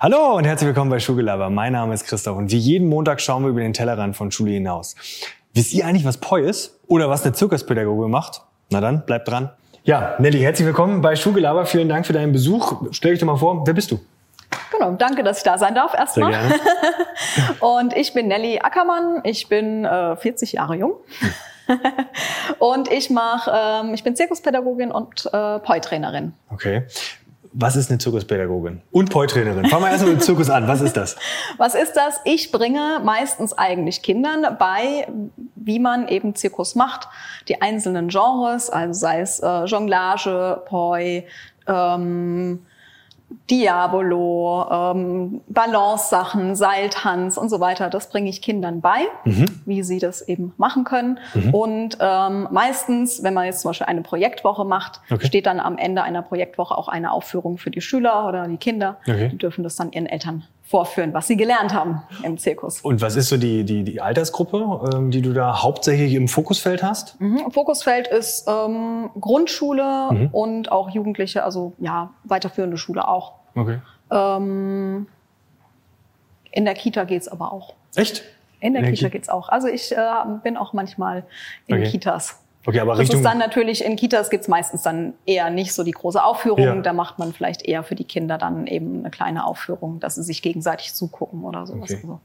[0.00, 1.50] Hallo und herzlich willkommen bei Schulgelaber.
[1.50, 4.50] Mein Name ist Christoph und wie jeden Montag schauen wir über den Tellerrand von Schule
[4.50, 4.96] hinaus.
[5.52, 6.80] Wisst ihr eigentlich, was Poi ist?
[6.88, 8.42] Oder was eine Zirkuspädagoge macht?
[8.70, 9.50] Na dann, bleibt dran.
[9.84, 11.64] Ja, Nelly, herzlich willkommen bei Schulgelaber.
[11.64, 12.82] Vielen Dank für deinen Besuch.
[12.90, 14.00] Stell dich doch mal vor, wer bist du?
[14.72, 16.32] Genau, danke, dass ich da sein darf erstmal.
[16.32, 16.60] Sehr gerne.
[17.60, 20.94] und ich bin Nelly Ackermann, ich bin äh, 40 Jahre jung.
[22.58, 26.34] und ich mache, ähm, ich bin Zirkuspädagogin und äh, Poi-Trainerin.
[26.52, 26.84] Okay.
[27.56, 28.82] Was ist eine Zirkuspädagogin?
[28.90, 29.66] Und Poi-Trainerin.
[29.66, 30.66] Fangen wir erstmal mit dem Zirkus an.
[30.66, 31.14] Was ist das?
[31.56, 32.20] Was ist das?
[32.24, 35.06] Ich bringe meistens eigentlich Kindern bei,
[35.54, 37.06] wie man eben Zirkus macht.
[37.46, 41.24] Die einzelnen Genres, also sei es äh, Jonglage, Poi,
[41.68, 42.66] ähm,
[43.50, 47.90] Diabolo, ähm, Balance-Sachen, Seiltanz und so weiter.
[47.90, 49.46] Das bringe ich Kindern bei, Mhm.
[49.66, 51.18] wie sie das eben machen können.
[51.52, 55.26] Und ähm, meistens, wenn man jetzt zum Beispiel eine Projektwoche macht, Okay.
[55.26, 58.96] steht dann am Ende einer Projektwoche auch eine Aufführung für die Schüler oder die Kinder.
[59.06, 59.28] Okay.
[59.28, 62.80] Die dürfen das dann ihren Eltern vorführen, was sie gelernt haben im Zirkus.
[62.80, 66.82] Und was ist so die, die, die Altersgruppe, ähm, die du da hauptsächlich im Fokusfeld
[66.82, 67.20] hast?
[67.20, 67.48] Mhm.
[67.52, 70.28] Fokusfeld ist ähm, Grundschule Mhm.
[70.32, 73.34] und auch Jugendliche, also ja, weiterführende Schule auch.
[73.54, 73.78] Okay.
[74.10, 75.06] Ähm,
[76.50, 77.74] in der Kita geht's aber auch.
[77.94, 78.24] Echt?
[78.58, 79.50] In der In der Kita Ki- geht's auch.
[79.50, 79.98] Also ich äh,
[80.42, 81.22] bin auch manchmal
[81.68, 81.90] in Okay.
[81.92, 82.40] Kitas.
[82.66, 83.20] Okay, aber Das Richtung...
[83.20, 86.64] ist dann natürlich, in Kitas gibt's meistens dann eher nicht so die große Aufführung.
[86.64, 86.74] Ja.
[86.76, 90.22] Da macht man vielleicht eher für die Kinder dann eben eine kleine Aufführung, dass sie
[90.22, 91.90] sich gegenseitig zugucken oder sowas.
[91.90, 92.00] Okay.
[92.02, 92.20] Also,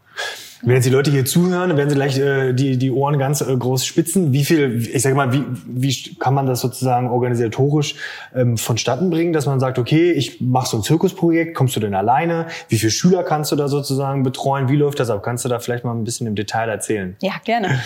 [0.61, 3.55] Wenn jetzt die Leute hier zuhören, werden sie gleich äh, die, die Ohren ganz äh,
[3.55, 4.33] groß spitzen.
[4.33, 7.95] Wie viel, ich sage mal, wie, wie kann man das sozusagen organisatorisch
[8.35, 11.93] ähm, vonstatten bringen, dass man sagt, okay, ich mache so ein Zirkusprojekt, kommst du denn
[11.95, 12.47] alleine?
[12.67, 14.67] Wie viele Schüler kannst du da sozusagen betreuen?
[14.67, 15.23] Wie läuft das ab?
[15.23, 17.15] Kannst du da vielleicht mal ein bisschen im Detail erzählen?
[17.21, 17.79] Ja, gerne.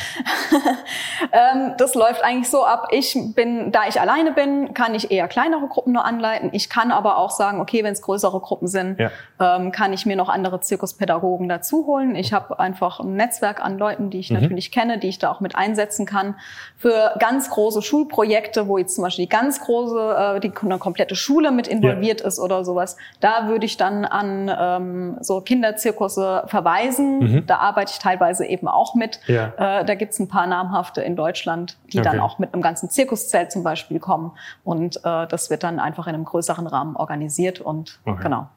[1.31, 2.87] ähm, das läuft eigentlich so ab.
[2.91, 6.49] Ich bin, da ich alleine bin, kann ich eher kleinere Gruppen nur anleiten.
[6.53, 9.11] Ich kann aber auch sagen, okay, wenn es größere Gruppen sind, Ja.
[9.39, 12.15] ähm, kann ich mir noch andere Zirkuspädagogen dazu holen.
[12.15, 14.39] Ich habe einfach ein Netzwerk an Leuten, die ich Mhm.
[14.42, 16.36] natürlich kenne, die ich da auch mit einsetzen kann.
[16.78, 21.15] Für ganz große Schulprojekte, wo jetzt zum Beispiel die ganz große, äh, die eine komplette
[21.15, 27.20] Schule mit involviert ist oder sowas, da würde ich dann an ähm, so Kinderzirkusse verweisen.
[27.20, 27.45] Mhm.
[27.45, 29.20] Da arbeite ich teilweise eben auch mit.
[29.27, 29.54] Ja.
[29.82, 32.10] Äh, da gibt's ein paar namhafte in Deutschland, die Okay.
[32.10, 34.32] dann auch mit einem ganzen Zirkuszelt zum Beispiel kommen.
[34.64, 38.23] Und äh, das wird dann einfach in einem größeren Rahmen organisiert und Okay.
[38.23, 38.48] genau.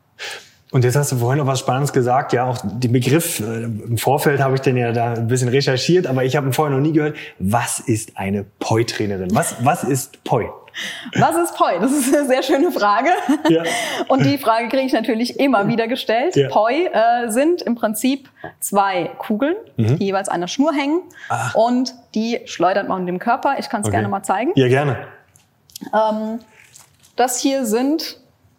[0.77, 3.97] Und jetzt hast du vorhin noch was Spannendes gesagt, ja, auch den Begriff, äh, im
[3.97, 6.83] Vorfeld habe ich den ja da ein bisschen recherchiert, aber ich habe ihn vorher noch
[6.83, 7.17] nie gehört.
[7.39, 9.35] Was ist eine Poi-Trainerin?
[9.35, 10.45] Was, was ist Poi?
[11.15, 11.79] Was ist Poi?
[11.81, 13.09] Das ist eine sehr schöne Frage.
[13.49, 13.63] Ja.
[14.09, 16.37] Und die Frage kriege ich natürlich immer wieder gestellt.
[16.37, 16.51] Ja.
[16.51, 18.29] Poi äh, sind im Prinzip
[18.61, 19.99] zwei Kugeln, Mhm.
[19.99, 21.01] die jeweils an der Schnur hängen.
[21.55, 23.55] Und die schleudert man mit dem Körper.
[23.59, 23.97] Ich kann es Okay.
[23.97, 24.53] gerne mal zeigen.
[24.57, 24.99] Ja, gerne.
[25.95, 26.41] Ähm,
[27.17, 28.19] das hier sind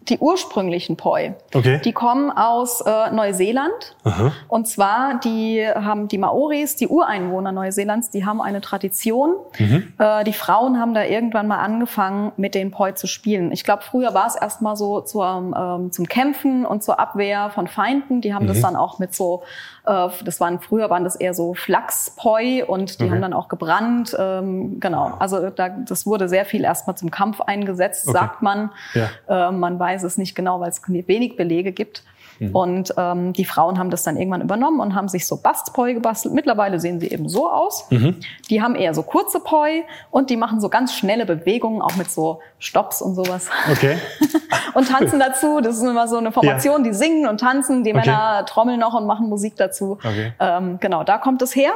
[0.09, 1.33] die ursprünglichen Poi.
[1.53, 1.81] Okay.
[1.83, 3.95] Die kommen aus äh, Neuseeland.
[4.03, 4.31] Aha.
[4.47, 9.35] Und zwar, die haben die Maoris, die Ureinwohner Neuseelands, die haben eine Tradition.
[9.57, 9.93] Mhm.
[9.97, 13.51] Äh, die Frauen haben da irgendwann mal angefangen, mit den Poi zu spielen.
[13.51, 17.67] Ich glaube, früher war es erstmal so zur, ähm, zum Kämpfen und zur Abwehr von
[17.67, 18.21] Feinden.
[18.21, 18.49] Die haben Mhm.
[18.49, 19.43] das dann auch mit so,
[19.87, 23.11] das waren früher waren das eher so Flachspoi und die Okay.
[23.11, 24.15] haben dann auch gebrannt.
[24.19, 25.13] Ähm, genau.
[25.19, 28.17] Also da, das wurde sehr viel erstmal zum Kampf eingesetzt, Okay.
[28.17, 28.71] sagt man.
[28.93, 29.49] Ja.
[29.49, 32.03] Äh, man weiß es nicht genau, weil es wenig Belege gibt.
[32.39, 32.55] Mhm.
[32.55, 36.33] Und ähm, die Frauen haben das dann irgendwann übernommen und haben sich so Bastpoi gebastelt.
[36.33, 37.87] Mittlerweile sehen sie eben so aus.
[37.89, 38.17] Mhm.
[38.49, 42.09] Die haben eher so kurze Poi und die machen so ganz schnelle Bewegungen, auch mit
[42.09, 43.49] so Stops und sowas.
[43.71, 43.97] Okay.
[44.73, 45.59] Und tanzen dazu.
[45.59, 47.83] Das ist immer so eine Formation, die singen und tanzen.
[47.83, 48.09] Die Okay.
[48.09, 49.93] Männer trommeln noch und machen Musik dazu.
[49.93, 50.33] Okay.
[50.39, 51.71] Ähm, genau, da kommt es her.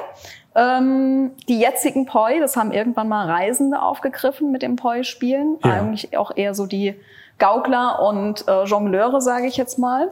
[0.53, 5.57] Ähm, die jetzigen Poi, das haben irgendwann mal Reisende aufgegriffen mit dem Poi-Spielen.
[5.63, 5.71] Ja.
[5.71, 6.95] Eigentlich auch eher so die
[7.39, 10.11] Gaukler und äh, Jongleure, sage ich jetzt mal.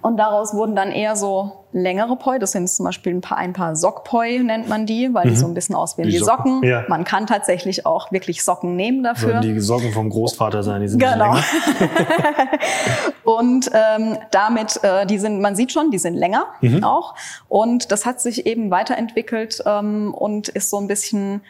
[0.00, 2.38] Und daraus wurden dann eher so längere Poi.
[2.38, 5.46] Das sind zum Beispiel ein paar, ein paar Sockpoi, nennt man die, weil die so
[5.46, 6.12] ein bisschen aussehen Mhm.
[6.12, 6.68] Wie Socken, Socken.
[6.68, 6.84] ja.
[6.88, 9.32] Man kann tatsächlich auch wirklich Socken nehmen dafür.
[9.32, 11.34] Sollen die Socken vom Großvater sein, die sind Genau.
[11.34, 11.44] länger.
[13.24, 16.84] Und ähm, damit, äh, die sind, man sieht schon, die sind länger Mhm.
[16.84, 17.14] auch.
[17.48, 21.42] Und das hat sich eben weiterentwickelt ähm, und ist so ein bisschen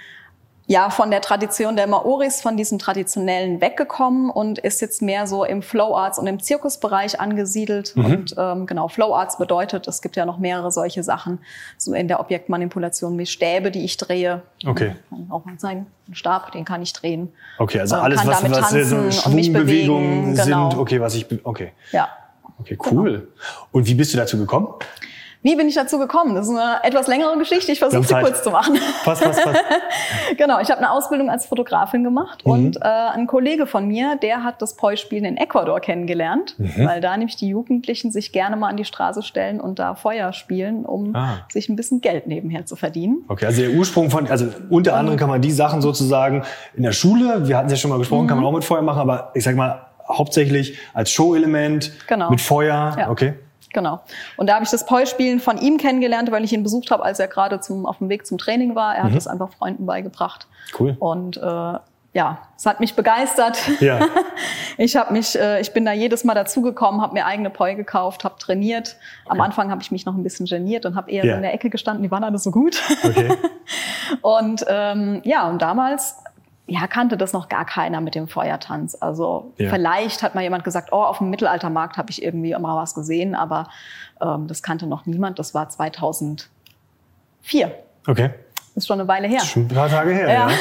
[0.67, 5.45] ja von der Tradition der Maoris, von diesem traditionellen weggekommen und ist jetzt mehr so
[5.45, 7.95] im Flow Arts und im Zirkusbereich angesiedelt.
[7.97, 8.05] Mhm.
[8.05, 11.39] Und ähm, genau, Flow Arts bedeutet, es gibt ja noch mehrere solche Sachen,
[11.77, 14.43] so in der Objektmanipulation wie Stäbe, die ich drehe.
[14.67, 14.97] Okay.
[15.11, 15.87] Kann auch mal zeigen.
[16.09, 17.33] Ein Stab, den kann ich drehen.
[17.59, 20.45] Okay, also Ähm, alles, kann was, damit was tanzen so und mich bewegen, sind.
[20.47, 20.79] genau.
[20.79, 21.73] Okay, was ich, okay.
[21.93, 22.09] Ja.
[22.61, 23.29] Okay, cool.
[23.73, 24.69] Und wie bist du dazu gekommen?
[25.45, 26.35] Wie bin ich dazu gekommen?
[26.35, 27.71] Das ist eine etwas längere Geschichte.
[27.71, 28.79] Ich versuche sie kurz zu machen.
[29.05, 29.57] Pass, pass, pass.
[30.39, 32.51] genau, ich habe eine Ausbildung als Fotografin gemacht mhm.
[32.53, 36.87] und äh, ein Kollege von mir, der hat das Poi-Spielen in Ecuador kennengelernt, mhm.
[36.87, 40.33] weil da nämlich die Jugendlichen sich gerne mal an die Straße stellen und da Feuer
[40.33, 41.45] spielen, um ah.
[41.53, 43.27] sich ein bisschen Geld nebenher zu verdienen.
[43.29, 46.43] Okay, also der Ursprung von, also unter anderem kann man die Sachen sozusagen
[46.75, 48.29] in der Schule, wir hatten es ja schon mal gesprochen, mhm.
[48.29, 52.31] kann man auch mit Feuer machen, aber ich sag mal hauptsächlich als Show-Element genau.
[52.31, 52.97] mit Feuer.
[52.99, 53.11] Ja.
[53.11, 53.35] Okay.
[53.75, 54.01] Genau.
[54.39, 57.19] Und da habe ich das Poi-Spielen von ihm kennengelernt, weil ich ihn besucht habe, als
[57.19, 58.95] er gerade zum, auf dem Weg zum Training war.
[58.95, 59.11] Er mhm.
[59.11, 60.47] hat es einfach Freunden beigebracht.
[60.79, 60.97] Cool.
[60.99, 61.79] Und äh,
[62.15, 63.59] ja, es hat mich begeistert.
[63.81, 64.07] Ja.
[64.79, 68.23] ich habe mich, äh, ich bin da jedes Mal dazugekommen, habe mir eigene Poi gekauft,
[68.23, 68.97] habe trainiert.
[69.27, 69.47] Am okay.
[69.47, 71.35] Anfang habe ich mich noch ein bisschen geniert und habe eher ja.
[71.35, 72.05] in der Ecke gestanden.
[72.05, 72.81] Die waren alle so gut.
[73.03, 73.31] Okay.
[74.23, 76.17] und ähm, ja, und damals
[76.67, 78.97] ja, kannte das noch gar keiner mit dem Feuertanz.
[78.99, 79.69] Also ja.
[79.71, 83.35] vielleicht hat mal jemand gesagt, oh, auf dem Mittelaltermarkt habe ich irgendwie mal was gesehen,
[83.35, 83.69] aber
[84.21, 85.39] ähm, das kannte noch niemand.
[85.39, 86.49] Das war 2004.
[88.07, 88.31] Okay.
[88.75, 89.41] Ist schon eine Weile her.
[89.41, 90.49] Schon ein paar Tage her, ja.
[90.49, 90.57] ja.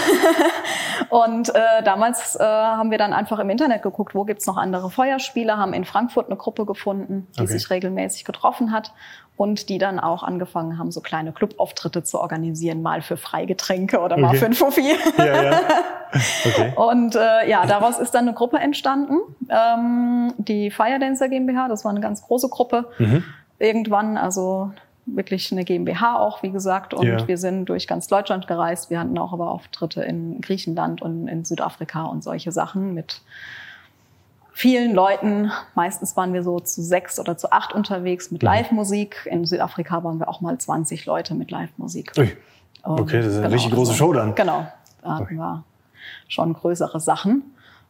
[1.09, 4.89] Und äh, damals äh, haben wir dann einfach im Internet geguckt, wo gibt's noch andere
[4.89, 7.51] Feuerspiele, haben in Frankfurt eine Gruppe gefunden, die okay.
[7.51, 8.93] sich regelmäßig getroffen hat
[9.35, 14.17] und die dann auch angefangen haben, so kleine Clubauftritte zu organisieren, mal für Freigetränke oder
[14.17, 14.95] mal für ein Fuffi.
[15.17, 15.59] Ja, ja.
[16.45, 16.73] Okay.
[16.75, 19.15] Und äh, ja, daraus ist dann eine Gruppe entstanden,
[19.49, 22.85] ähm, die Fire Dancer GmbH, das war eine ganz große Gruppe.
[22.99, 23.23] Mhm.
[23.57, 24.71] Irgendwann, also
[25.07, 26.93] wirklich eine GmbH auch, wie gesagt.
[26.93, 27.27] Und ja.
[27.27, 28.89] wir sind durch ganz Deutschland gereist.
[28.89, 33.21] Wir hatten auch aber Auftritte in Griechenland und in Südafrika und solche Sachen mit
[34.53, 35.51] vielen Leuten.
[35.75, 38.47] Meistens waren wir so zu sechs oder zu acht unterwegs mit mhm.
[38.47, 39.27] Live-Musik.
[39.29, 42.13] In Südafrika waren wir auch mal 20 Leute mit Live-Musik.
[42.83, 44.35] Okay, das ist eine genau, richtig große Show dann.
[44.35, 44.67] Genau,
[45.01, 45.63] da hatten wir
[46.27, 47.43] schon größere Sachen.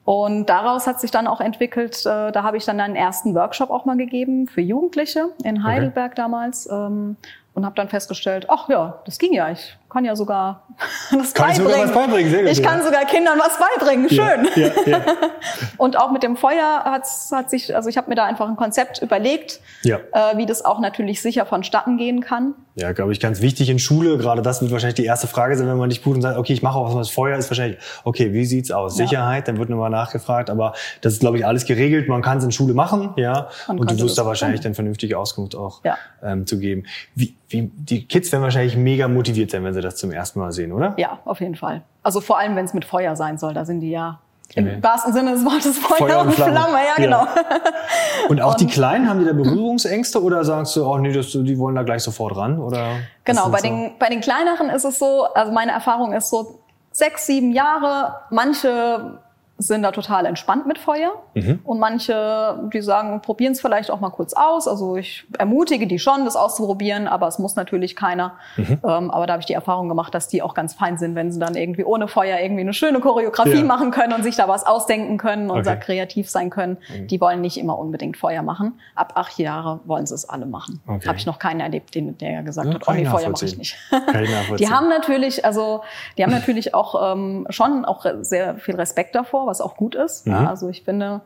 [0.05, 3.69] Und daraus hat sich dann auch entwickelt, äh, da habe ich dann einen ersten Workshop
[3.69, 6.21] auch mal gegeben für Jugendliche in Heidelberg okay.
[6.21, 7.15] damals ähm,
[7.53, 10.67] und habe dann festgestellt, ach ja, das ging ja, ich kann ja sogar
[11.11, 11.71] das kann beibringen.
[11.71, 12.31] Sogar was beibringen.
[12.31, 14.47] Sehr gut, ich kann sogar Kindern was beibringen, schön.
[14.55, 15.01] Ja, ja,
[15.77, 18.55] und auch mit dem Feuer hat, hat sich, also ich habe mir da einfach ein
[18.55, 19.99] Konzept überlegt, äh,
[20.35, 22.55] wie das auch natürlich sicher vonstatten gehen kann.
[22.75, 24.17] Ja, glaube ich, ganz wichtig in Schule.
[24.17, 26.53] Gerade das wird wahrscheinlich die erste Frage sein, wenn man dich bucht und sagt, okay,
[26.53, 28.95] ich mache auch was mit Feuer, ist wahrscheinlich, okay, wie sieht's aus?
[28.95, 32.07] Sicherheit, dann wird nochmal nachgefragt, aber das ist, glaube ich, alles geregelt.
[32.07, 35.19] Man kann es in Schule machen, ja, man und du wirst da wahrscheinlich dann vernünftige
[35.19, 35.81] Auskunft auch
[36.23, 36.85] ähm, zu geben.
[37.13, 40.51] Wie, wie, die Kids werden wahrscheinlich mega motiviert sein, wenn sie das zum ersten Mal
[40.51, 40.93] sehen, oder?
[40.97, 41.81] Ja, auf jeden Fall.
[42.01, 44.19] Also vor allem, wenn es mit Feuer sein soll, da sind die ja
[44.55, 44.77] im okay.
[44.81, 46.51] wahrsten Sinne des Wortes Feuer, Feuer und Flamme.
[46.51, 46.77] Flamme.
[46.77, 47.25] ja, genau.
[47.25, 47.35] Ja.
[48.29, 51.31] Und auch und, die Kleinen, haben die da Berührungsängste oder sagst du, oh nee, das,
[51.31, 52.57] die wollen da gleich sofort ran?
[52.57, 53.67] Oder genau, bei, so?
[53.67, 56.59] den, bei den Kleineren ist es so, also meine Erfahrung ist so,
[56.93, 59.19] sechs, sieben Jahre, manche
[59.57, 61.11] sind da total entspannt mit Feuer.
[61.35, 61.59] Mhm.
[61.63, 64.67] Und manche, die sagen, probieren es vielleicht auch mal kurz aus.
[64.67, 68.33] Also ich ermutige die schon, das auszuprobieren, aber es muss natürlich keiner.
[68.57, 68.79] Mhm.
[68.83, 71.31] Ähm, aber da habe ich die Erfahrung gemacht, dass die auch ganz fein sind, wenn
[71.31, 73.63] sie dann irgendwie ohne Feuer irgendwie eine schöne Choreografie ja.
[73.63, 75.69] machen können und sich da was ausdenken können und okay.
[75.69, 76.77] da kreativ sein können.
[76.89, 77.07] Mhm.
[77.07, 78.79] Die wollen nicht immer unbedingt Feuer machen.
[78.95, 80.81] Ab acht Jahre wollen sie es alle machen.
[80.87, 81.07] Okay.
[81.07, 83.57] Habe ich noch keinen erlebt, den, der gesagt ja, hat, oh nee, Feuer mache ich
[83.57, 83.77] nicht.
[84.59, 85.83] die haben natürlich, also
[86.17, 90.25] die haben natürlich auch ähm, schon auch sehr viel Respekt davor was auch gut ist.
[90.27, 90.33] Mhm.
[90.33, 91.21] Ja, also ich finde,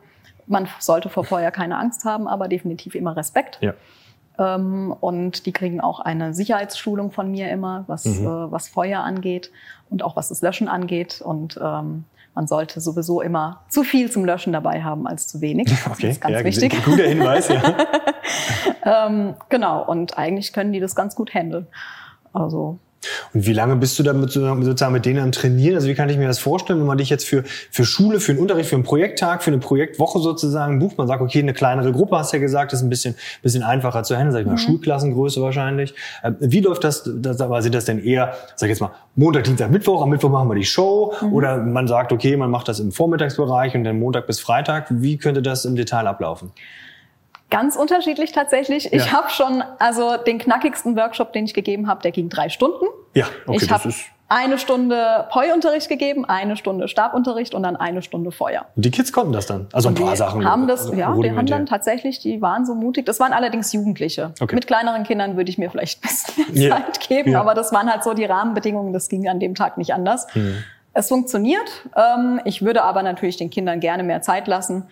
[0.46, 3.58] man sollte vor Feuer keine Angst haben, aber definitiv immer Respekt.
[3.60, 3.74] Ja.
[4.38, 8.26] Ähm, und die kriegen auch eine Sicherheitsschulung von mir immer, was, mhm.
[8.26, 9.50] äh, was Feuer angeht
[9.90, 11.20] und auch was das Löschen angeht.
[11.20, 12.04] Und ähm,
[12.34, 15.68] man sollte sowieso immer zu viel zum Löschen dabei haben als zu wenig.
[15.84, 16.10] Das okay.
[16.10, 16.84] ist ganz ja, wichtig.
[16.84, 17.76] Guter Hinweis, ja.
[19.08, 21.66] ähm, genau, und eigentlich können die das ganz gut handeln.
[22.32, 22.78] Also
[23.32, 25.76] und wie lange bist du damit sozusagen mit denen am Trainieren?
[25.76, 28.32] Also wie kann ich mir das vorstellen, wenn man dich jetzt für, für Schule, für
[28.32, 30.98] einen Unterricht, für einen Projekttag, für eine Projektwoche sozusagen bucht?
[30.98, 34.02] Man sagt, okay, eine kleinere Gruppe, hast du ja gesagt, ist ein bisschen, bisschen einfacher
[34.02, 34.58] zu handeln, sag ich mal, mhm.
[34.58, 35.94] Schulklassengröße wahrscheinlich.
[36.24, 39.44] Ähm, wie läuft das, das, aber sind das denn eher, sag ich jetzt mal, Montag,
[39.44, 41.14] Dienstag, Mittwoch, am Mittwoch machen wir die Show?
[41.20, 41.32] Mhm.
[41.32, 44.86] Oder man sagt, okay, man macht das im Vormittagsbereich und dann Montag bis Freitag.
[44.90, 46.50] Wie könnte das im Detail ablaufen?
[47.50, 48.84] Ganz unterschiedlich tatsächlich.
[48.84, 48.90] Ja.
[48.92, 52.84] Ich habe schon, also den knackigsten Workshop, den ich gegeben habe, der ging drei Stunden.
[53.14, 53.90] Ja, okay, ich habe
[54.28, 58.66] eine Stunde Poi-Unterricht gegeben, eine Stunde Stabunterricht und dann eine Stunde Feuer.
[58.76, 59.66] Und die Kids konnten das dann?
[59.72, 60.44] Also und ein paar Sachen?
[60.44, 63.06] haben das, ja, die haben dann tatsächlich, die waren so mutig.
[63.06, 64.34] Das waren allerdings Jugendliche.
[64.38, 64.54] Okay.
[64.54, 66.76] Mit kleineren Kindern würde ich mir vielleicht ein bisschen mehr yeah.
[66.76, 67.40] Zeit geben, ja.
[67.40, 68.92] aber das waren halt so die Rahmenbedingungen.
[68.92, 70.26] Das ging an dem Tag nicht anders.
[70.34, 70.62] Mhm.
[70.92, 71.86] Es funktioniert.
[71.96, 74.88] Ähm, ich würde aber natürlich den Kindern gerne mehr Zeit lassen.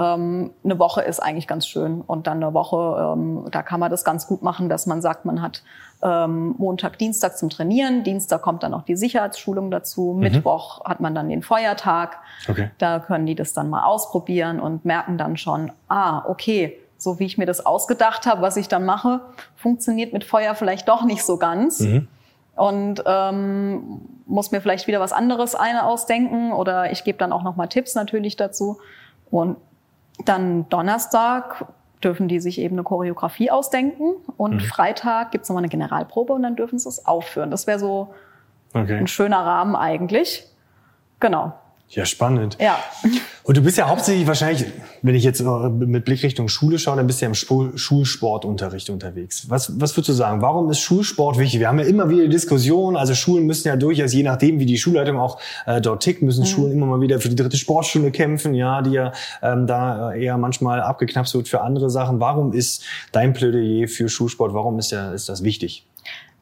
[0.00, 2.00] Ähm, eine Woche ist eigentlich ganz schön.
[2.00, 5.26] Und dann eine Woche, ähm, da kann man das ganz gut machen, dass man sagt,
[5.26, 5.62] man hat
[6.02, 8.02] ähm, Montag, Dienstag zum Trainieren.
[8.02, 10.14] Dienstag kommt dann auch die Sicherheitsschulung dazu.
[10.14, 10.20] Mhm.
[10.20, 12.18] Mittwoch hat man dann den Feuertag.
[12.48, 12.70] Okay.
[12.78, 17.26] Da können die das dann mal ausprobieren und merken dann schon, ah, okay, so wie
[17.26, 19.20] ich mir das ausgedacht habe, was ich dann mache,
[19.54, 21.80] funktioniert mit Feuer vielleicht doch nicht so ganz.
[21.80, 22.08] Mhm.
[22.56, 27.42] Und ähm, muss mir vielleicht wieder was anderes eine ausdenken oder ich gebe dann auch
[27.42, 28.78] nochmal Tipps natürlich dazu.
[29.30, 29.56] Und
[30.24, 31.66] dann Donnerstag
[32.02, 34.60] dürfen die sich eben eine Choreografie ausdenken und mhm.
[34.60, 37.50] Freitag gibt's nochmal eine Generalprobe und dann dürfen sie es aufführen.
[37.50, 38.14] Das wäre so
[38.72, 38.96] okay.
[38.96, 40.46] ein schöner Rahmen eigentlich.
[41.20, 41.52] Genau.
[41.92, 42.56] Ja, spannend.
[42.60, 42.78] Ja.
[43.42, 44.64] Und du bist ja hauptsächlich wahrscheinlich,
[45.02, 47.34] wenn ich jetzt äh, mit Blick Richtung Schule schaue, dann bist du ja im
[47.76, 49.50] Schulsportunterricht unterwegs.
[49.50, 50.40] Was, was würdest du sagen?
[50.40, 51.58] Warum ist Schulsport wichtig?
[51.58, 52.96] Wir haben ja immer wieder Diskussionen.
[52.96, 56.42] Also Schulen müssen ja durchaus, je nachdem, wie die Schulleitung auch äh, dort tickt, müssen
[56.42, 56.46] mhm.
[56.46, 60.38] Schulen immer mal wieder für die dritte Sportstunde kämpfen, ja, die ja ähm, da eher
[60.38, 62.20] manchmal abgeknapst wird für andere Sachen.
[62.20, 65.84] Warum ist dein Plädoyer für Schulsport, warum ist, ja, ist das wichtig?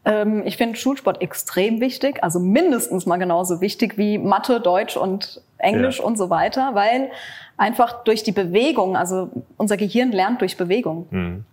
[0.04, 5.40] Ähm, ich finde Schulsport extrem wichtig, also mindestens mal genauso wichtig wie Mathe, Deutsch und
[5.58, 6.04] Englisch ja.
[6.04, 7.10] und so weiter, weil
[7.56, 11.06] einfach durch die Bewegung, also unser Gehirn lernt durch Bewegung.
[11.10, 11.44] Mhm.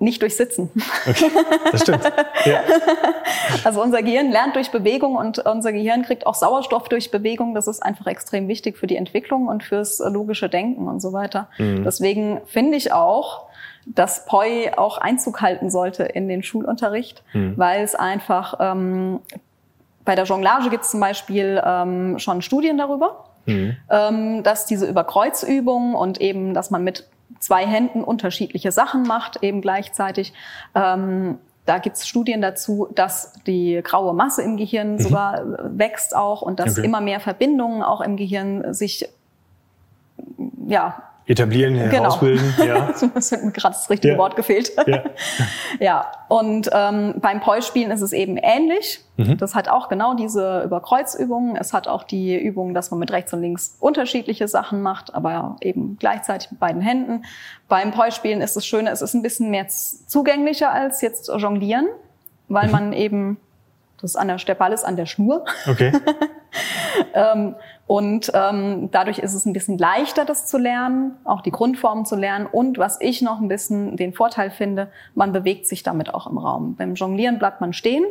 [0.00, 0.70] Nicht durch Sitzen.
[1.08, 1.30] Okay,
[1.72, 2.04] das stimmt.
[2.44, 2.60] Ja.
[3.64, 7.54] Also unser Gehirn lernt durch Bewegung und unser Gehirn kriegt auch Sauerstoff durch Bewegung.
[7.54, 11.48] Das ist einfach extrem wichtig für die Entwicklung und fürs logische Denken und so weiter.
[11.58, 11.84] Mhm.
[11.84, 13.46] Deswegen finde ich auch,
[13.86, 17.54] dass POI auch Einzug halten sollte in den Schulunterricht, mhm.
[17.56, 19.20] weil es einfach ähm,
[20.04, 23.76] bei der Jonglage gibt es zum Beispiel ähm, schon Studien darüber, mhm.
[23.90, 27.08] ähm, dass diese Überkreuzübungen und eben, dass man mit
[27.40, 30.32] zwei Händen unterschiedliche Sachen macht, eben gleichzeitig.
[30.74, 34.98] Ähm, da gibt es Studien dazu, dass die graue Masse im Gehirn mhm.
[35.00, 35.42] sogar
[35.78, 36.86] wächst auch und dass okay.
[36.86, 39.08] immer mehr Verbindungen auch im Gehirn sich
[40.66, 42.54] ja Etablieren, herausbilden.
[42.56, 42.68] Genau.
[42.78, 42.94] Ja.
[43.14, 44.18] das hat mir gerade das richtige ja.
[44.18, 44.72] Wort gefehlt.
[44.86, 45.02] Ja,
[45.80, 46.06] ja.
[46.28, 49.04] und ähm, beim Poi-Spielen ist es eben ähnlich.
[49.16, 49.36] Mhm.
[49.36, 51.56] Das hat auch genau diese Überkreuzübungen.
[51.56, 55.56] Es hat auch die Übung, dass man mit rechts und links unterschiedliche Sachen macht, aber
[55.60, 57.24] eben gleichzeitig mit beiden Händen.
[57.68, 61.88] Beim Poi-Spielen ist das Schöne, es ist ein bisschen mehr zugänglicher als jetzt Jonglieren,
[62.48, 62.72] weil mhm.
[62.72, 63.36] man eben
[64.00, 65.44] das ist an der, der Ball ist an der Schnur.
[65.68, 65.92] Okay.
[67.14, 67.56] ähm,
[67.88, 72.16] und ähm, dadurch ist es ein bisschen leichter, das zu lernen, auch die Grundformen zu
[72.16, 72.46] lernen.
[72.46, 76.36] Und was ich noch ein bisschen den Vorteil finde, man bewegt sich damit auch im
[76.36, 76.76] Raum.
[76.76, 78.04] Beim Jonglieren bleibt man stehen.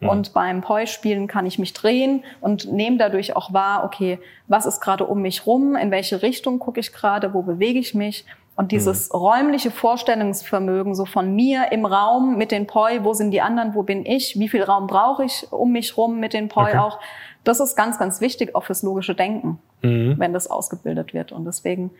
[0.00, 0.10] Ja.
[0.10, 4.80] Und beim Poi-Spielen kann ich mich drehen und nehme dadurch auch wahr, okay, was ist
[4.80, 8.26] gerade um mich rum, in welche Richtung gucke ich gerade, wo bewege ich mich.
[8.54, 9.18] Und dieses mhm.
[9.18, 13.82] räumliche Vorstellungsvermögen so von mir im Raum mit den Poi, wo sind die anderen, wo
[13.82, 16.78] bin ich, wie viel Raum brauche ich um mich rum mit den Poi okay.
[16.78, 17.00] auch,
[17.46, 20.14] das ist ganz, ganz wichtig auch fürs logische Denken, mhm.
[20.18, 21.32] wenn das ausgebildet wird.
[21.32, 21.90] Und deswegen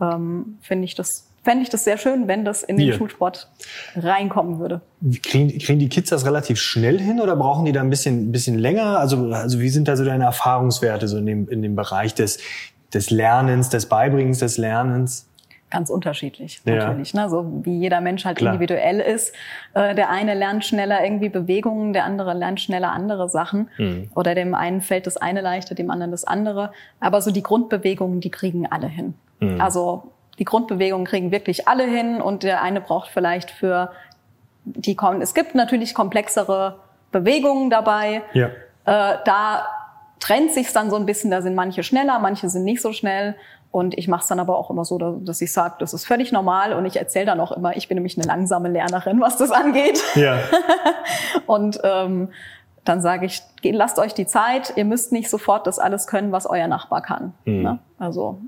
[0.00, 2.94] ähm, finde ich das fände ich das sehr schön, wenn das in den Hier.
[2.94, 3.48] Schulsport
[3.94, 4.80] reinkommen würde.
[5.22, 8.58] Kriegen, kriegen die Kids das relativ schnell hin oder brauchen die da ein bisschen, bisschen
[8.58, 8.98] länger?
[8.98, 12.38] Also, also wie sind da so deine Erfahrungswerte so in dem, in dem Bereich des,
[12.92, 15.28] des Lernens, des Beibringens des Lernens?
[15.70, 16.76] Ganz unterschiedlich ja.
[16.76, 17.14] natürlich.
[17.14, 17.28] Ne?
[17.28, 18.54] So wie jeder Mensch halt Klar.
[18.54, 19.34] individuell ist.
[19.74, 23.68] Äh, der eine lernt schneller irgendwie Bewegungen, der andere lernt schneller andere Sachen.
[23.78, 24.10] Mhm.
[24.14, 26.72] Oder dem einen fällt das eine leichter, dem anderen das andere.
[27.00, 29.14] Aber so die Grundbewegungen, die kriegen alle hin.
[29.40, 29.60] Mhm.
[29.60, 33.90] Also die Grundbewegungen kriegen wirklich alle hin und der eine braucht vielleicht für
[34.64, 35.22] die kommen.
[35.22, 36.80] Es gibt natürlich komplexere
[37.12, 38.22] Bewegungen dabei.
[38.34, 38.48] Ja.
[38.84, 39.66] Äh, da
[40.20, 41.30] trennt sich dann so ein bisschen.
[41.30, 43.36] Da sind manche schneller, manche sind nicht so schnell.
[43.76, 46.32] Und ich mache es dann aber auch immer so, dass ich sage, das ist völlig
[46.32, 49.50] normal und ich erzähle dann auch immer, ich bin nämlich eine langsame Lernerin, was das
[49.50, 50.02] angeht.
[50.14, 50.38] Ja.
[51.46, 52.30] und ähm,
[52.84, 56.46] dann sage ich, lasst euch die Zeit, ihr müsst nicht sofort das alles können, was
[56.46, 57.34] euer Nachbar kann.
[57.44, 57.62] Mhm.
[57.62, 57.78] Ne?
[57.98, 58.40] Also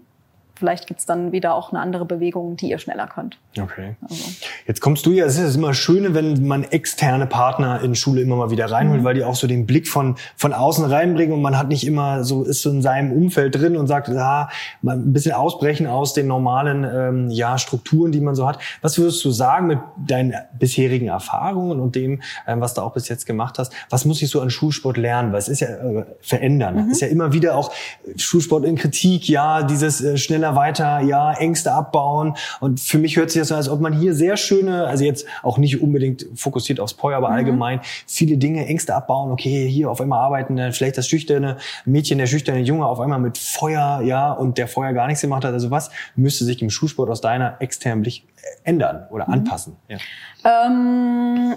[0.58, 3.38] vielleicht gibt's dann wieder auch eine andere Bewegung, die ihr schneller könnt.
[3.58, 3.96] Okay.
[4.02, 4.24] Also.
[4.66, 8.36] Jetzt kommst du ja, es ist immer schön, wenn man externe Partner in Schule immer
[8.36, 9.04] mal wieder reinholt, mhm.
[9.04, 12.24] weil die auch so den Blick von, von außen reinbringen und man hat nicht immer
[12.24, 14.48] so, ist so in seinem Umfeld drin und sagt, ja,
[14.82, 18.58] mal ein bisschen ausbrechen aus den normalen, ähm, ja, Strukturen, die man so hat.
[18.82, 23.08] Was würdest du sagen mit deinen bisherigen Erfahrungen und dem, ähm, was du auch bis
[23.08, 23.72] jetzt gemacht hast?
[23.90, 25.32] Was muss ich so an Schulsport lernen?
[25.32, 26.86] Weil es ist ja äh, verändern.
[26.86, 26.90] Mhm.
[26.90, 27.72] Ist ja immer wieder auch
[28.16, 32.34] Schulsport in Kritik, ja, dieses äh, schneller schneller weiter, ja, Ängste abbauen.
[32.60, 35.26] Und für mich hört sich das so, als ob man hier sehr schöne, also jetzt
[35.42, 37.34] auch nicht unbedingt fokussiert aufs Poi, aber mhm.
[37.34, 39.30] allgemein viele Dinge, Ängste abbauen.
[39.30, 43.38] Okay, hier auf einmal arbeiten, vielleicht das schüchterne Mädchen, der schüchterne Junge auf einmal mit
[43.38, 45.52] Feuer, ja, und der vorher gar nichts gemacht hat.
[45.52, 48.24] Also was müsste sich im Schulsport aus deiner externen Blick
[48.64, 49.34] ändern oder mhm.
[49.34, 49.76] anpassen?
[49.88, 49.98] Ja.
[50.44, 51.56] Ähm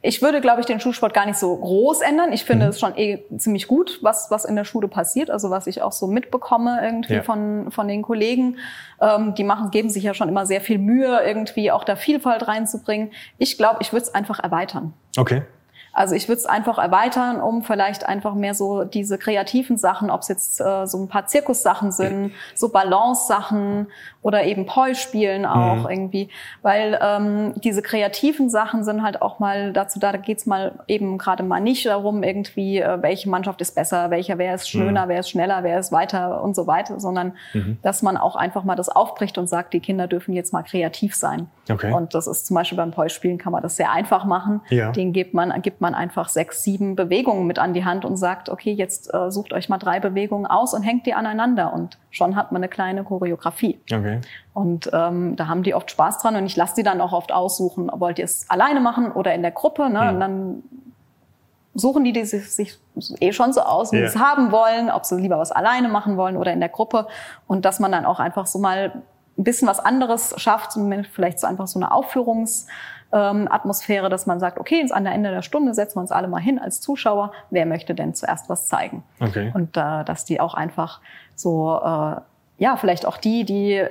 [0.00, 2.32] ich würde, glaube ich, den Schulsport gar nicht so groß ändern.
[2.32, 2.70] Ich finde mhm.
[2.70, 5.92] es schon eh ziemlich gut, was, was in der Schule passiert, also was ich auch
[5.92, 7.22] so mitbekomme irgendwie ja.
[7.22, 8.58] von, von den Kollegen.
[9.00, 12.46] Ähm, die machen, geben sich ja schon immer sehr viel Mühe, irgendwie auch da Vielfalt
[12.46, 13.10] reinzubringen.
[13.38, 14.94] Ich glaube, ich würde es einfach erweitern.
[15.16, 15.42] Okay.
[15.98, 20.20] Also ich würde es einfach erweitern, um vielleicht einfach mehr so diese kreativen Sachen, ob
[20.20, 23.88] es jetzt äh, so ein paar Zirkussachen sind, so Balance-Sachen
[24.22, 25.90] oder eben Poi-Spielen auch mhm.
[25.90, 26.28] irgendwie.
[26.62, 31.18] Weil ähm, diese kreativen Sachen sind halt auch mal dazu da, da geht's mal eben
[31.18, 35.08] gerade mal nicht darum, irgendwie, äh, welche Mannschaft ist besser, welcher, wer ist schöner, mhm.
[35.08, 37.78] wer ist schneller, wer ist weiter und so weiter, sondern mhm.
[37.82, 41.16] dass man auch einfach mal das aufbricht und sagt, die Kinder dürfen jetzt mal kreativ
[41.16, 41.48] sein.
[41.68, 41.92] Okay.
[41.92, 44.60] Und das ist zum Beispiel beim Poi-Spielen kann man das sehr einfach machen.
[44.70, 44.92] Ja.
[44.92, 48.48] Den gibt man, gibt man einfach sechs, sieben Bewegungen mit an die Hand und sagt,
[48.48, 52.36] okay, jetzt äh, sucht euch mal drei Bewegungen aus und hängt die aneinander und schon
[52.36, 53.80] hat man eine kleine Choreografie.
[53.92, 54.20] Okay.
[54.54, 57.32] Und ähm, da haben die oft Spaß dran und ich lasse die dann auch oft
[57.32, 59.90] aussuchen, wollt ihr es alleine machen oder in der Gruppe.
[59.90, 60.02] Ne?
[60.02, 60.08] Mhm.
[60.08, 60.62] Und dann
[61.74, 62.78] suchen die, die sich, sich
[63.20, 64.08] eh schon so aus, wie yeah.
[64.08, 67.06] sie es haben wollen, ob sie lieber was alleine machen wollen oder in der Gruppe.
[67.46, 69.02] Und dass man dann auch einfach so mal
[69.38, 70.76] ein bisschen was anderes schafft,
[71.12, 72.66] vielleicht so einfach so eine Aufführungsatmosphäre,
[73.12, 73.48] ähm,
[74.10, 76.58] dass man sagt, okay, an der Ende der Stunde setzen wir uns alle mal hin
[76.58, 77.32] als Zuschauer.
[77.50, 79.02] Wer möchte denn zuerst was zeigen?
[79.20, 79.50] Okay.
[79.54, 81.00] Und äh, dass die auch einfach
[81.34, 82.20] so, äh,
[82.58, 83.86] ja, vielleicht auch die, die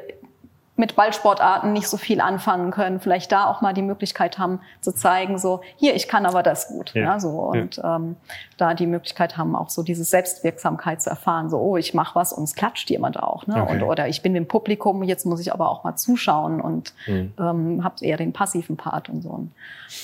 [0.77, 4.93] mit Ballsportarten nicht so viel anfangen können, vielleicht da auch mal die Möglichkeit haben zu
[4.93, 6.93] zeigen, so hier, ich kann aber das gut.
[6.93, 7.01] Ja.
[7.01, 7.95] ja so und ja.
[7.95, 8.15] ähm,
[8.57, 12.33] da die Möglichkeit haben, auch so diese Selbstwirksamkeit zu erfahren, so oh, ich mache was
[12.33, 13.61] und es klatscht jemand auch, ne?
[13.61, 13.75] Okay.
[13.75, 17.33] Und, oder ich bin im Publikum, jetzt muss ich aber auch mal zuschauen und mhm.
[17.39, 19.47] ähm, habe eher den passiven Part und so.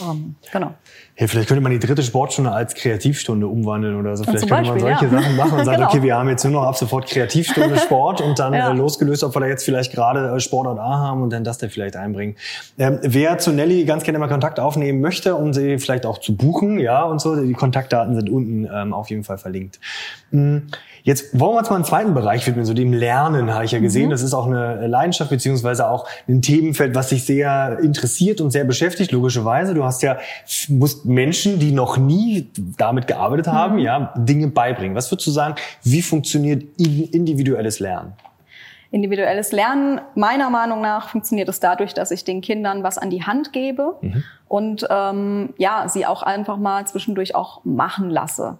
[0.02, 0.74] Ähm, genau.
[1.16, 4.24] Hey, vielleicht könnte man die dritte Sportstunde als Kreativstunde umwandeln oder so.
[4.24, 5.22] Vielleicht könnte Beispiel, man solche ja.
[5.22, 5.90] Sachen machen und sagen, genau.
[5.90, 8.72] okay, wir haben jetzt nur noch ab sofort Kreativstunde Sport und dann ja.
[8.72, 11.58] äh, losgelöst, ob wir da jetzt vielleicht gerade äh, Sportart A haben und dann das
[11.58, 12.36] da vielleicht einbringen.
[12.78, 16.36] Ähm, wer zu Nelly ganz gerne mal Kontakt aufnehmen möchte, um sie vielleicht auch zu
[16.36, 19.80] buchen, ja, und so, die Kontaktdaten sind unten ähm, auf jeden Fall verlinkt.
[20.32, 20.64] Mhm.
[21.04, 23.80] Jetzt wollen wir uns mal einen zweiten Bereich widmen, so dem Lernen, habe ich ja
[23.80, 24.08] gesehen.
[24.08, 24.12] Mhm.
[24.12, 28.64] Das ist auch eine Leidenschaft beziehungsweise auch ein Themenfeld, was dich sehr interessiert und sehr
[28.64, 29.74] beschäftigt, logischerweise.
[29.74, 30.18] Du hast ja,
[30.70, 33.82] musst Menschen, die noch nie damit gearbeitet haben, mhm.
[33.82, 34.96] ja, Dinge beibringen.
[34.96, 38.14] Was würdest du sagen, wie funktioniert individuelles Lernen?
[38.94, 43.24] Individuelles Lernen, meiner Meinung nach, funktioniert es dadurch, dass ich den Kindern was an die
[43.24, 44.24] Hand gebe mhm.
[44.48, 48.60] und ähm, ja, sie auch einfach mal zwischendurch auch machen lasse.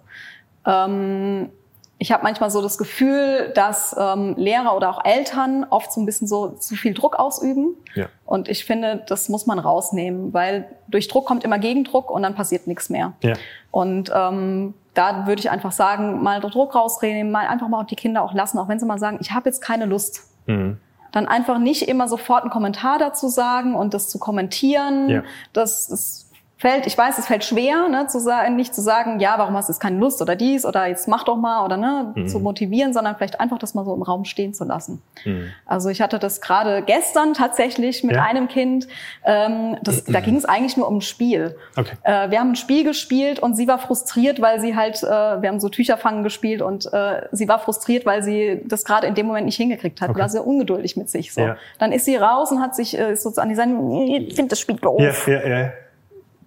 [0.66, 1.50] Ähm,
[1.98, 6.06] ich habe manchmal so das Gefühl, dass ähm, Lehrer oder auch Eltern oft so ein
[6.06, 7.76] bisschen so zu viel Druck ausüben.
[7.94, 8.06] Ja.
[8.26, 12.34] Und ich finde, das muss man rausnehmen, weil durch Druck kommt immer Gegendruck und dann
[12.34, 13.12] passiert nichts mehr.
[13.22, 13.34] Ja.
[13.70, 18.22] Und ähm, da würde ich einfach sagen, mal Druck rausnehmen, mal einfach mal die Kinder
[18.22, 20.24] auch lassen, auch wenn sie mal sagen, ich habe jetzt keine Lust.
[20.46, 20.78] Mhm.
[21.12, 25.08] Dann einfach nicht immer sofort einen Kommentar dazu sagen und das zu kommentieren.
[25.08, 25.22] Ja.
[25.52, 26.23] Das ist
[26.56, 29.68] fällt, ich weiß, es fällt schwer, ne, zu sagen, nicht zu sagen, ja, warum hast
[29.68, 32.28] du jetzt keine Lust oder dies oder jetzt mach doch mal oder ne, mhm.
[32.28, 35.02] zu motivieren, sondern vielleicht einfach das mal so im Raum stehen zu lassen.
[35.24, 35.50] Mhm.
[35.66, 38.22] Also ich hatte das gerade gestern tatsächlich mit ja.
[38.22, 38.86] einem Kind,
[39.24, 41.56] ähm, das, da ging es eigentlich nur um ein Spiel.
[41.76, 41.96] Okay.
[42.04, 45.48] Äh, wir haben ein Spiel gespielt und sie war frustriert, weil sie halt, äh, wir
[45.48, 49.26] haben so Tücherfangen gespielt und äh, sie war frustriert, weil sie das gerade in dem
[49.26, 50.20] Moment nicht hingekriegt hat, okay.
[50.20, 51.34] war sehr ungeduldig mit sich.
[51.34, 51.40] So.
[51.40, 51.56] Ja.
[51.78, 53.70] Dann ist sie raus und hat sich äh, sozusagen die Seite,
[54.06, 55.26] ich finde das Spiel doof.
[55.26, 55.72] Ja, ja, ja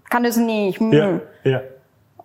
[0.10, 0.80] kann es nicht.
[0.80, 0.93] Hm.
[0.93, 1.62] Ja, ja.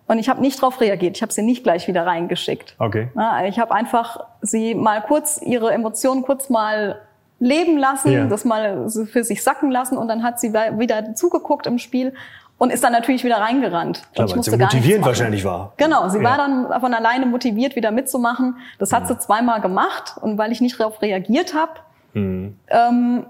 [0.07, 1.15] Und ich habe nicht darauf reagiert.
[1.15, 2.75] Ich habe sie nicht gleich wieder reingeschickt.
[2.77, 3.07] Okay.
[3.47, 6.99] ich habe einfach sie mal kurz ihre Emotionen kurz mal
[7.39, 8.25] leben lassen, ja.
[8.25, 12.13] das mal für sich sacken lassen und dann hat sie wieder zugeguckt im Spiel
[12.57, 14.03] und ist dann natürlich wieder reingerannt.
[14.13, 15.73] Klar, ich musste motivierend wahrscheinlich war.
[15.77, 16.23] Genau, sie ja.
[16.23, 18.57] war dann von alleine motiviert, wieder mitzumachen.
[18.79, 19.07] Das hat ja.
[19.09, 21.71] sie zweimal gemacht und weil ich nicht darauf reagiert habe,
[22.13, 22.57] mhm.
[22.69, 23.25] ähm,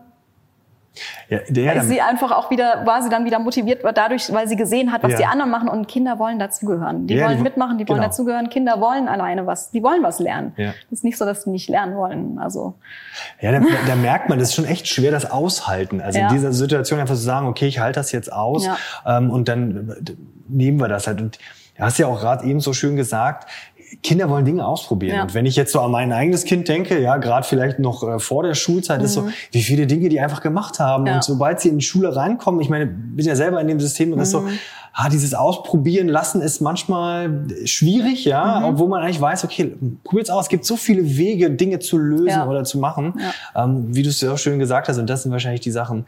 [1.30, 4.56] ja, der, ist sie einfach auch wieder, war sie dann wieder motiviert dadurch, weil sie
[4.56, 5.18] gesehen hat, was ja.
[5.18, 7.08] die anderen machen und Kinder wollen dazugehören.
[7.08, 8.10] Die ja, wollen die, mitmachen, die wollen genau.
[8.10, 8.50] dazugehören.
[8.50, 10.54] Kinder wollen alleine was, die wollen was lernen.
[10.58, 10.74] Ja.
[10.90, 12.38] Das ist nicht so, dass sie nicht lernen wollen.
[12.38, 12.76] Also.
[13.42, 16.00] Ja, da, da merkt man, das ist schon echt schwer, das aushalten.
[16.00, 18.68] Also in dieser Situation einfach zu sagen, okay, ich halte das jetzt aus
[19.06, 20.12] ähm, und dann äh,
[20.48, 21.22] nehmen wir das halt.
[21.22, 21.40] Und
[21.78, 23.50] du hast ja auch gerade eben so schön gesagt,
[24.02, 25.16] Kinder wollen Dinge ausprobieren.
[25.16, 25.24] Ja.
[25.24, 28.20] Und wenn ich jetzt so an mein eigenes Kind denke, ja, gerade vielleicht noch äh,
[28.20, 29.06] vor der Schulzeit, mhm.
[29.06, 29.34] ist so, mhm.
[29.52, 31.06] wie viele Dinge die einfach gemacht haben.
[31.06, 31.16] Ja.
[31.16, 34.12] Und sobald sie in die Schule reinkommen, ich meine, bin ja selber in dem System,
[34.14, 34.32] und das mhm.
[34.32, 34.48] so,
[34.94, 38.66] ah, dieses Ausprobieren lassen ist manchmal schwierig, ja, mhm.
[38.66, 40.46] obwohl man eigentlich weiß, okay, probiert's aus.
[40.46, 42.48] Es gibt so viele Wege, Dinge zu lösen ja.
[42.48, 43.20] oder zu machen,
[43.56, 44.98] ähm, wie du es ja auch schön gesagt hast.
[44.98, 46.06] Und das sind wahrscheinlich die Sachen.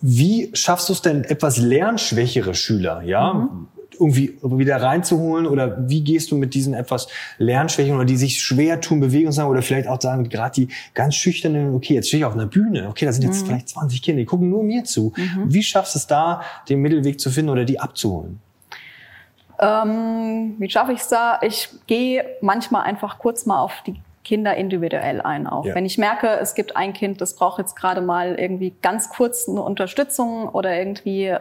[0.00, 3.68] Wie schaffst du es denn, etwas lernschwächere Schüler, ja, mhm
[4.02, 5.46] irgendwie wieder reinzuholen?
[5.46, 9.48] Oder wie gehst du mit diesen etwas Lernschwächen oder die sich schwer tun, Bewegung sagen
[9.48, 12.88] oder vielleicht auch sagen, gerade die ganz schüchternen, okay, jetzt stehe ich auf einer Bühne,
[12.88, 13.46] okay, da sind jetzt mhm.
[13.46, 15.12] vielleicht 20 Kinder, die gucken nur mir zu.
[15.16, 15.52] Mhm.
[15.52, 18.40] Wie schaffst du es da, den Mittelweg zu finden oder die abzuholen?
[19.58, 21.38] Ähm, wie schaffe ich es da?
[21.42, 25.64] Ich gehe manchmal einfach kurz mal auf die Kinder individuell ein auch.
[25.64, 25.74] Ja.
[25.74, 29.48] Wenn ich merke, es gibt ein Kind, das braucht jetzt gerade mal irgendwie ganz kurz
[29.48, 31.34] eine Unterstützung oder irgendwie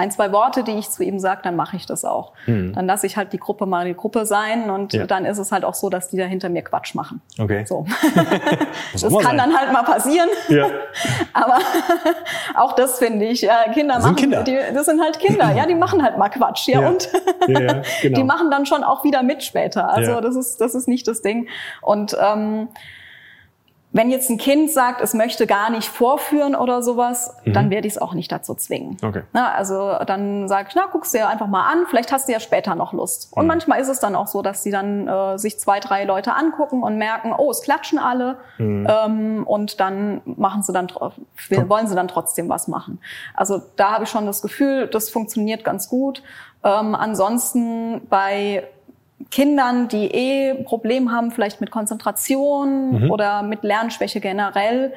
[0.00, 2.32] ein, zwei Worte, die ich zu ihm sage, dann mache ich das auch.
[2.46, 2.72] Mhm.
[2.72, 5.06] Dann lasse ich halt die Gruppe mal die Gruppe sein und ja.
[5.06, 7.20] dann ist es halt auch so, dass die da hinter mir Quatsch machen.
[7.38, 7.66] Okay.
[7.66, 7.84] So.
[8.92, 9.36] das kann sein.
[9.36, 10.30] dann halt mal passieren.
[10.48, 10.68] Ja.
[11.34, 11.58] Aber
[12.56, 14.42] auch das finde ich, ja, Kinder das machen, Kinder.
[14.42, 16.88] Die, das sind halt Kinder, ja, die machen halt mal Quatsch, ja, Ja.
[16.88, 17.08] und
[17.46, 18.16] Ja, genau.
[18.18, 19.90] die machen dann schon auch wieder mit später.
[19.92, 21.46] Also das ist das ist nicht das Ding.
[21.82, 22.68] Und ähm,
[23.92, 27.94] wenn jetzt ein Kind sagt, es möchte gar nicht vorführen oder sowas, dann werde ich
[27.94, 28.96] es auch nicht dazu zwingen.
[29.00, 29.08] Mhm.
[29.08, 29.22] Okay.
[29.32, 32.38] Na, also dann sage ich, na, guck's dir einfach mal an, vielleicht hast du ja
[32.38, 33.34] später noch Lust.
[33.34, 33.40] Mhm.
[33.40, 36.34] Und manchmal ist es dann auch so, dass die dann äh, sich zwei, drei Leute
[36.34, 38.36] angucken und merken, oh, es klatschen alle.
[38.58, 38.86] Mhm.
[38.88, 43.00] Ähm, und dann machen sie dann, wollen sie dann trotzdem was machen.
[43.34, 46.22] Also da habe ich schon das Gefühl, das funktioniert ganz gut.
[46.62, 48.68] Ähm, ansonsten bei
[49.30, 53.10] Kindern, die eh Problem haben, vielleicht mit Konzentration Mhm.
[53.10, 54.92] oder mit Lernschwäche generell,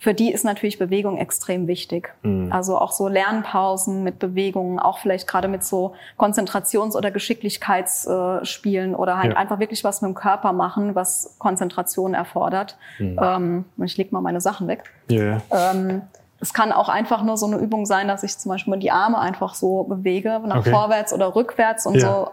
[0.00, 2.14] für die ist natürlich Bewegung extrem wichtig.
[2.22, 2.52] Mhm.
[2.52, 9.18] Also auch so Lernpausen mit Bewegungen, auch vielleicht gerade mit so Konzentrations- oder Geschicklichkeitsspielen oder
[9.18, 9.38] halt Ja.
[9.38, 12.76] einfach wirklich was mit dem Körper machen, was Konzentration erfordert.
[12.98, 13.18] Mhm.
[13.20, 14.84] Ähm, ich leg mal meine Sachen weg.
[15.08, 15.40] Ja.
[15.50, 16.02] Ähm,
[16.40, 19.18] es kann auch einfach nur so eine Übung sein, dass ich zum Beispiel die Arme
[19.18, 20.70] einfach so bewege, nach Okay.
[20.70, 22.00] vorwärts oder rückwärts und Ja.
[22.00, 22.30] so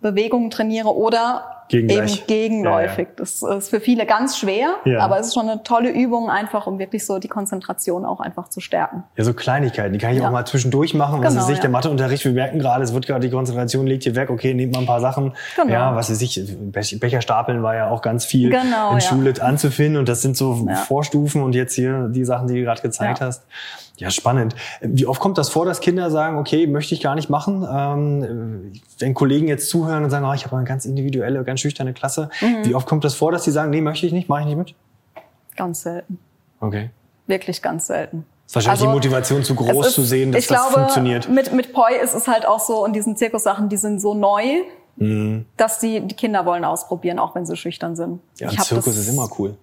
[0.00, 2.18] Bewegungen trainiere oder Gegengleich.
[2.18, 3.08] eben gegenläufig.
[3.16, 5.00] Das ist für viele ganz schwer, Ja.
[5.00, 8.48] aber es ist schon eine tolle Übung, einfach um wirklich so die Konzentration auch einfach
[8.48, 9.04] zu stärken.
[9.16, 10.28] Ja, so Kleinigkeiten, die kann ich Ja.
[10.28, 11.20] auch mal zwischendurch machen.
[11.22, 11.62] Was Genau, ist sich, ja.
[11.62, 14.72] der Matheunterricht, wir merken gerade, es wird gerade die Konzentration liegt hier weg, okay, nehmt
[14.74, 15.34] mal ein paar Sachen.
[15.56, 15.72] Genau.
[15.72, 16.40] Ja, was weiß ich,
[16.72, 19.00] Bech- Becherstapeln war ja auch ganz viel Genau, in ja.
[19.00, 20.74] Schule anzufinden und das sind so Ja.
[20.76, 23.26] Vorstufen und jetzt hier die Sachen, die du gerade gezeigt Ja.
[23.26, 23.44] hast.
[23.98, 24.54] Ja, spannend.
[24.82, 27.66] Wie oft kommt das vor, dass Kinder sagen, okay, möchte ich gar nicht machen?
[27.66, 31.92] Ähm, wenn Kollegen jetzt zuhören und sagen, oh, ich habe eine ganz individuelle, ganz schüchterne
[31.92, 32.30] Klasse.
[32.40, 32.64] Mhm.
[32.64, 34.56] Wie oft kommt das vor, dass die sagen, nee, möchte ich nicht, mache ich nicht
[34.56, 34.74] mit?
[35.56, 36.18] Ganz selten.
[36.60, 36.90] Okay.
[37.26, 38.24] Wirklich ganz selten.
[38.46, 41.28] Ist wahrscheinlich Also, die Motivation zu groß ist- zu sehen, dass ich das glaube, funktioniert.
[41.28, 44.42] Mit, mit Poi ist es halt auch so, und diesen Zirkussachen, die sind so neu,
[44.98, 45.44] Mhm.
[45.56, 48.20] dass die, die Kinder wollen ausprobieren, auch wenn sie schüchtern sind.
[48.38, 49.56] Ja, Ich ein Zirkus das- ist immer cool.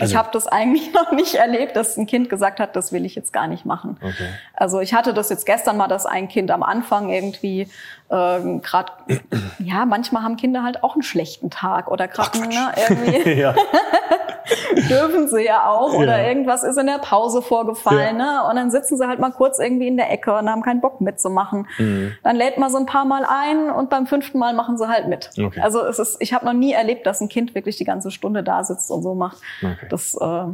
[0.00, 3.04] Ich Also- habe das eigentlich noch nicht erlebt, dass ein Kind gesagt hat, das will
[3.04, 3.96] ich jetzt gar nicht machen.
[4.02, 4.28] Okay.
[4.54, 7.68] Also ich hatte das jetzt gestern mal, dass ein Kind am Anfang irgendwie
[8.10, 8.92] ähm, gerade,
[9.58, 13.54] ja, manchmal haben Kinder halt auch einen schlechten Tag oder gerade ne, irgendwie ja.
[14.88, 16.28] dürfen sie ja auch oder Ja.
[16.28, 18.42] irgendwas ist in der Pause vorgefallen Ja.
[18.42, 18.48] ne?
[18.50, 21.00] und dann sitzen sie halt mal kurz irgendwie in der Ecke und haben keinen Bock
[21.00, 21.66] mitzumachen.
[21.78, 22.12] Mhm.
[22.22, 25.08] Dann lädt man so ein paar Mal ein und beim fünften Mal machen sie halt
[25.08, 25.30] mit.
[25.38, 25.60] Okay.
[25.60, 28.42] Also es ist, ich habe noch nie erlebt, dass ein Kind wirklich die ganze Stunde
[28.42, 29.38] da sitzt und so macht.
[29.62, 29.86] Okay.
[29.90, 30.44] Das, äh,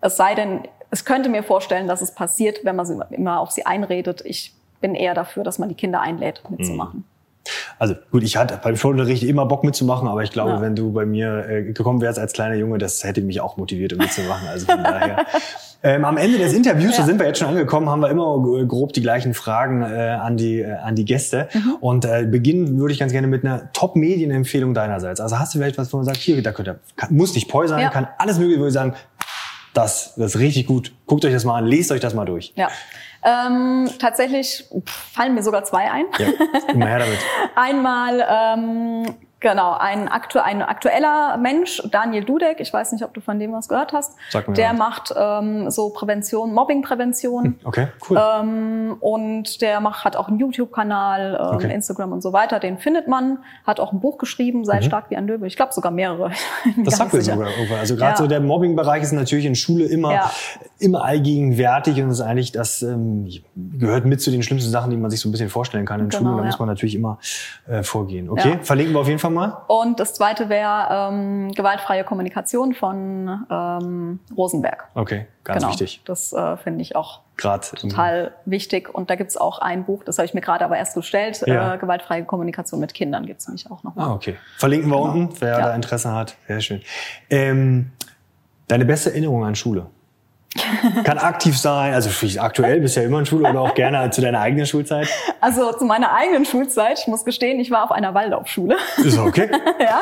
[0.00, 3.50] es sei denn, es könnte mir vorstellen, dass es passiert, wenn man sie immer auf
[3.50, 4.22] sie einredet.
[4.24, 7.04] Ich bin eher dafür, dass man die Kinder einlädt, mitzumachen.
[7.78, 10.60] Also gut, ich hatte beim Schulunterricht immer Bock mitzumachen, aber ich glaube, Ja.
[10.62, 13.92] wenn du bei mir äh, gekommen wärst als kleiner Junge, das hätte mich auch motiviert,
[13.92, 14.48] um mitzumachen.
[14.48, 15.26] Also von daher.
[15.82, 17.06] Ähm, am Ende des Interviews, da Ja.
[17.06, 20.60] sind wir jetzt schon angekommen, haben wir immer grob die gleichen Fragen äh, an die
[20.62, 21.48] äh, an die Gäste.
[21.52, 21.76] Mhm.
[21.80, 25.20] Und äh, beginnen würde ich ganz gerne mit einer Top-Medienempfehlung deinerseits.
[25.20, 27.48] Also hast du vielleicht was, wo man sagt, hier, da könnt ihr, kann, muss nicht
[27.48, 27.90] Poi sein, Ja.
[27.90, 28.94] kann alles mögliche, würde ich sagen,
[29.74, 30.92] das, das ist richtig gut.
[31.06, 32.52] Guckt euch das mal an, lest euch das mal durch.
[32.56, 32.68] Ja.
[33.28, 36.04] Ähm, tatsächlich pff, fallen mir sogar zwei ein.
[36.18, 36.26] Ja,
[36.72, 37.18] immer her damit.
[37.56, 42.60] Einmal ähm, genau ein, aktu ein aktueller Mensch, Daniel Dudek.
[42.60, 44.16] Ich weiß nicht, ob du von dem was gehört hast.
[44.30, 44.78] Sag mir Der was.
[44.78, 47.58] macht ähm, so Prävention, Mobbingprävention.
[47.64, 48.20] Okay, cool.
[48.40, 51.72] Ähm, und der macht, hat auch einen YouTube-Kanal, ähm, Okay.
[51.74, 52.60] Instagram und so weiter.
[52.60, 53.38] Den findet man.
[53.66, 55.46] Hat auch ein Buch geschrieben, Sei stark wie ein Löwe.
[55.48, 56.30] Ich glaube sogar mehrere.
[56.84, 57.78] Das sagt mir sogar irgendwann.
[57.80, 58.16] Also gerade Ja.
[58.16, 60.30] so der Mobbing-Bereich ist natürlich in Schule immer, Ja.
[60.78, 65.10] Immer allgegenwärtig und ist eigentlich das ähm, gehört mit zu den schlimmsten Sachen, die man
[65.10, 66.32] sich so ein bisschen vorstellen kann in Genau, Schule.
[66.36, 66.46] Da ja.
[66.46, 67.18] muss man natürlich immer
[67.66, 68.28] äh, vorgehen.
[68.28, 68.58] Okay, Ja.
[68.62, 69.62] verlinken wir auf jeden Fall mal.
[69.68, 74.88] Und das zweite wäre ähm, gewaltfreie Kommunikation von ähm, Rosenberg.
[74.94, 75.70] Okay, ganz genau.
[75.72, 76.02] wichtig.
[76.04, 78.94] Das äh, finde ich auch Gerade total wichtig.
[78.94, 81.42] Und da gibt's auch ein Buch, das habe ich mir gerade aber erst bestellt.
[81.46, 81.74] Ja.
[81.74, 83.96] Äh, gewaltfreie Kommunikation mit Kindern gibt's nämlich auch noch.
[83.96, 84.36] Ah, okay.
[84.58, 85.10] Verlinken wir Genau.
[85.12, 86.36] unten, wer da Interesse hat.
[86.46, 86.80] Sehr schön.
[87.30, 87.92] Ähm,
[88.68, 89.86] deine beste Erinnerung an Schule?
[91.04, 94.20] Kann aktiv sein, also aktuell bist du ja immer in Schule oder auch gerne zu
[94.20, 95.08] deiner eigenen Schulzeit.
[95.40, 98.76] Also zu meiner eigenen Schulzeit, ich muss gestehen, ich war auf einer Waldorfschule.
[98.98, 99.48] Ist okay.
[99.80, 100.00] ja.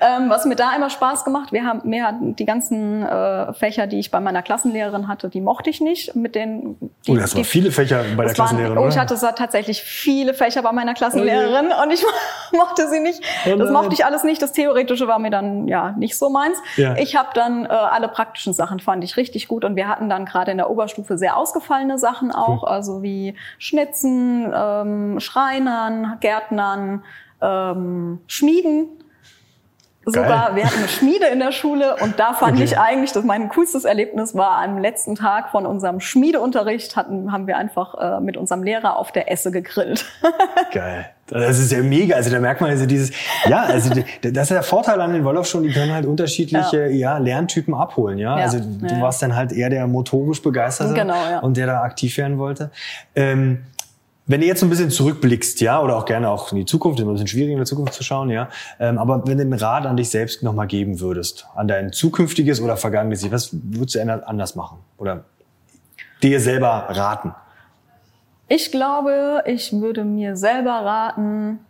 [0.00, 3.98] ähm, was mir da immer Spaß gemacht, wir haben mehr die ganzen äh, Fächer, die
[3.98, 6.14] ich bei meiner Klassenlehrerin hatte, die mochte ich nicht.
[6.14, 8.98] Mit den die, Oh, das waren viele Fächer bei der das waren- Klassenlehrerin, Oh, ich
[8.98, 12.04] hatte tatsächlich viele Fächer bei meiner Klassenlehrerin und ich
[12.52, 13.22] mochte sie nicht.
[13.50, 14.42] Oh das mochte ich alles nicht.
[14.42, 16.58] Das Theoretische war mir dann ja nicht so meins.
[16.76, 16.96] Ja.
[16.96, 20.24] Ich habe dann äh, alle praktischen Sachen fand ich richtig gut und wir hatten dann
[20.24, 27.04] gerade in der Oberstufe sehr ausgefallene Sachen auch, also wie Schnitzen, ähm, Schreinern, Gärtnern,
[27.40, 28.88] ähm, Schmieden.
[30.10, 32.64] Sogar, wir hatten eine Schmiede in der Schule und da fand Okay.
[32.64, 37.46] ich eigentlich, dass mein coolstes Erlebnis war, am letzten Tag von unserem Schmiedeunterricht hatten, haben
[37.46, 40.04] wir einfach äh, mit unserem Lehrer auf der Esse gegrillt.
[40.72, 41.06] Geil.
[41.30, 42.16] Das ist ja mega.
[42.16, 43.10] Also da merkt man also dieses,
[43.46, 43.90] ja, also
[44.22, 47.18] das ist der Vorteil an den Wolof-Schulen, die können halt unterschiedliche ja.
[47.18, 48.38] Lerntypen abholen, ja.
[48.38, 48.44] Ja.
[48.44, 49.00] Also du Ja.
[49.02, 51.40] warst dann halt eher der motorisch Begeisterte Genau, ja.
[51.40, 52.70] und der da aktiv werden wollte.
[53.14, 53.64] Ähm,
[54.28, 57.02] wenn du jetzt ein bisschen zurückblickst, ja, oder auch gerne auch in die Zukunft, ist
[57.02, 59.54] immer ein bisschen schwierig in der Zukunft zu schauen, ja, ähm, aber wenn du einen
[59.54, 63.96] Rat an dich selbst nochmal geben würdest, an dein zukünftiges oder vergangenes Ich, was würdest
[63.96, 64.78] du anders machen?
[64.98, 65.24] Oder
[66.22, 67.34] dir selber raten?
[68.48, 71.60] Ich glaube, ich würde mir selber raten,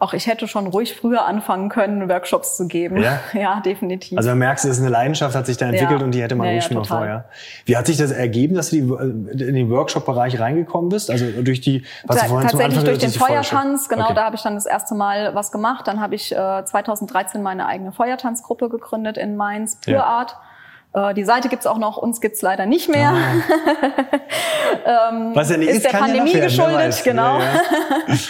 [0.00, 2.96] auch ich hätte schon ruhig früher anfangen können, Workshops zu geben.
[2.96, 3.20] Ja?
[3.34, 4.16] ja definitiv.
[4.16, 6.04] Also man merkt, es ist eine Leidenschaft, hat sich da entwickelt Ja.
[6.06, 7.26] und die hätte man Ja, ruhig schon mal vorher.
[7.66, 11.10] Wie hat sich das ergeben, dass du die, in den Workshop-Bereich reingekommen bist?
[11.10, 14.14] Also durch die, was Ta- du vorhin zum tatsächlich Anfang durch den Feuertanz, genau, Okay.
[14.14, 15.86] da habe ich dann das erste Mal was gemacht.
[15.86, 20.02] Dann habe ich äh, 2013 meine eigene Feuertanzgruppe gegründet in Mainz, Pure.
[20.04, 20.36] Art.
[20.92, 23.12] Äh, die Seite gibt's auch noch, uns gibt's leider nicht mehr.
[25.34, 27.04] Was ja nicht ist ist, der Pandemie ja geschuldet, weiß.
[27.04, 27.38] genau.
[27.38, 27.60] Ja, ja.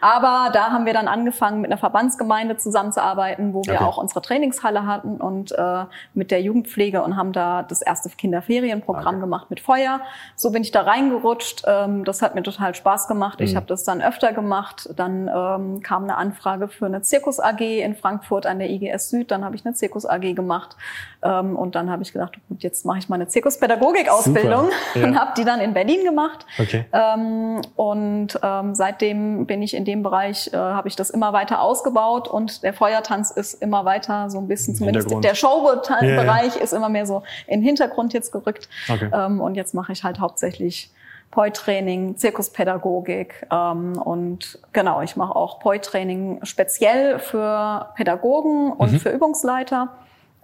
[0.00, 3.82] Aber da haben wir dann angefangen, mit einer Verbandsgemeinde zusammenzuarbeiten, wo wir Okay.
[3.84, 9.14] auch unsere Trainingshalle hatten und äh, mit der Jugendpflege und haben da das erste Kinderferienprogramm
[9.16, 9.20] Okay.
[9.20, 10.00] gemacht mit Feuer.
[10.36, 11.62] So bin ich da reingerutscht.
[11.66, 13.40] Ähm, das hat mir total Spaß gemacht.
[13.40, 13.46] Mhm.
[13.46, 14.88] Ich habe das dann öfter gemacht.
[14.96, 19.30] Dann ähm, kam eine Anfrage für eine Zirkus AG in Frankfurt an der IGS Süd.
[19.32, 20.76] Dann habe ich eine Zirkus AG gemacht.
[21.22, 24.70] Ähm, und dann habe ich gedacht, gut, jetzt mache ich mal eine Zirkuspädagogik-Ausbildung.
[24.94, 25.04] Ja.
[25.04, 26.46] und habe die dann in Berlin gemacht.
[26.58, 26.84] Okay.
[26.92, 31.60] Ähm, und ähm, seitdem bin ich in dem Bereich, äh, habe ich das immer weiter
[31.60, 36.72] ausgebaut und der Feuertanz ist immer weiter so ein bisschen, zumindest der Show-Bereich Ja, ist
[36.72, 38.68] immer mehr so in den Hintergrund jetzt gerückt.
[38.88, 39.10] Okay.
[39.12, 40.90] Ähm, und jetzt mache ich halt hauptsächlich
[41.30, 49.00] Poi-Training, Zirkuspädagogik und und genau, ich mache auch Poi-Training speziell für Pädagogen und Mhm.
[49.00, 49.88] für Übungsleiter.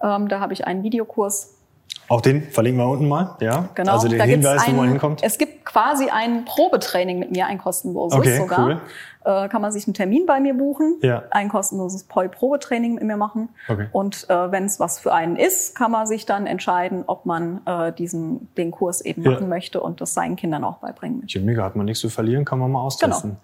[0.03, 1.55] Ähm, da habe ich einen Videokurs
[2.09, 3.69] Auch den verlinken wir unten mal, ja.
[3.75, 5.23] Genau, Also den Hinweis, wo man ein- hinkommt.
[5.23, 8.61] Es gibt quasi ein Probetraining mit mir, ein kostenloses Okay, sogar.
[8.67, 8.81] cool.
[9.25, 11.25] Äh, kann man sich einen Termin bei mir buchen, Ja.
[11.31, 13.51] ein kostenloses Poi-Probetraining mit mir machen.
[13.69, 13.87] Okay.
[13.93, 17.61] Und äh, wenn es was für einen ist, kann man sich dann entscheiden, ob man
[17.67, 19.33] äh, diesen den Kurs eben Ja.
[19.33, 21.39] machen möchte und das seinen Kindern auch beibringen möchte.
[21.41, 23.31] Mega, hat man nichts zu verlieren, kann man mal austesten.
[23.33, 23.41] Genau.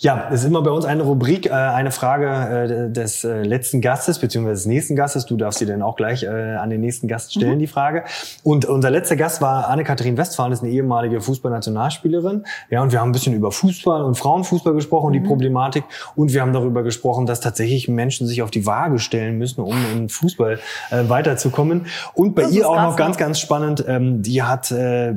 [0.00, 3.80] Ja, es ist immer bei uns eine Rubrik, äh, eine Frage äh, des äh, letzten
[3.80, 5.26] Gastes beziehungsweise des nächsten Gastes.
[5.26, 7.58] Du darfst sie dann auch gleich äh, an den nächsten Gast stellen, Mhm.
[7.58, 8.04] die Frage.
[8.44, 12.44] Und unser letzter Gast war Anne-Kathrin Westphalen, das ist eine ehemalige Fußballnationalspielerin.
[12.70, 15.12] Ja, und wir haben ein bisschen über Fußball und Frauenfußball gesprochen, Mhm.
[15.14, 15.82] die Problematik.
[16.14, 19.74] Und wir haben darüber gesprochen, dass tatsächlich Menschen sich auf die Waage stellen müssen, um
[19.92, 20.60] im Fußball
[20.92, 21.86] äh, weiterzukommen.
[22.14, 23.24] Und bei Das ihr auch noch ganz, ne?
[23.24, 25.14] ganz spannend, ähm, die hat äh,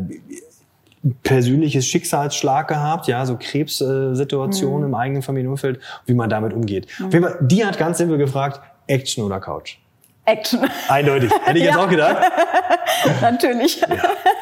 [1.24, 6.88] persönliches Schicksalsschlag gehabt, ja, so Krebssituationen im eigenen Familienumfeld, wie man damit umgeht.
[7.06, 9.78] Auf jeden Fall, die hat ganz simpel gefragt, Action oder Couch?
[10.24, 11.32] Action, Eindeutig.
[11.44, 11.84] Hätte ich jetzt Ja.
[11.84, 12.18] auch gedacht.
[13.22, 13.82] natürlich.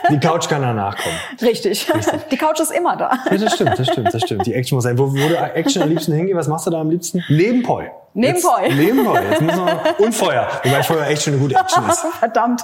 [0.09, 1.15] Die Couch kann danach kommen.
[1.41, 1.87] Richtig.
[2.29, 3.11] Die Couch ist immer da.
[3.31, 4.45] Ja, das stimmt, das stimmt, das stimmt.
[4.45, 4.97] Die Action muss sein.
[4.97, 6.35] Wo würde Action am liebsten hingehen?
[6.37, 7.23] Was machst du da am liebsten?
[7.29, 7.85] Neben Poi.
[8.13, 8.69] Neben Jetzt- Poi.
[8.73, 9.19] Neben Poi.
[9.31, 10.49] Jetzt muss man, und Feuer.
[10.63, 11.99] Wobei Feuer echt schon eine gute Action ist.
[12.19, 12.61] Verdammt.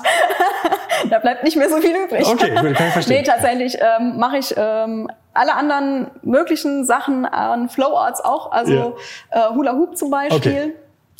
[1.09, 2.25] da bleibt nicht mehr so viel übrig.
[2.27, 3.17] Okay, gut, kann ich verstehen.
[3.17, 8.51] Nee, tatsächlich ähm, mache ich ähm, alle anderen möglichen Sachen an Flow Arts auch.
[8.51, 8.95] Also
[9.31, 10.37] äh, Hula Hoop zum Beispiel.
[10.51, 10.73] Okay.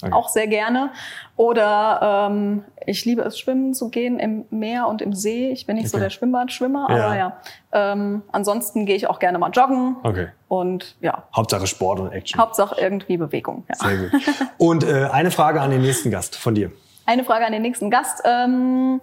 [0.03, 0.11] Okay.
[0.11, 0.89] Auch sehr gerne.
[1.37, 5.49] Oder ähm, ich liebe es, schwimmen zu gehen im Meer und im See.
[5.51, 6.03] Ich bin nicht so Okay.
[6.03, 7.05] der Schwimmbadschwimmer, Ja.
[7.05, 7.37] aber ja.
[7.71, 9.95] Ähm, ansonsten gehe ich auch gerne mal joggen.
[10.03, 10.27] Okay.
[10.49, 12.39] Und ja, Hauptsache Sport und Action.
[12.41, 13.63] Hauptsache irgendwie Bewegung.
[13.69, 13.75] Ja.
[13.87, 14.11] Sehr gut.
[14.57, 16.71] Und äh, eine Frage an den nächsten Gast von dir.
[17.05, 18.21] Eine Frage an den nächsten Gast.
[18.25, 18.99] Ähm,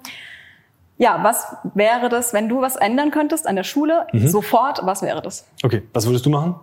[1.02, 4.06] ja, was wäre das, wenn du was ändern könntest an der Schule?
[4.12, 4.28] Mhm.
[4.28, 5.44] Sofort, was wäre das?
[5.64, 6.54] Okay, was würdest du machen?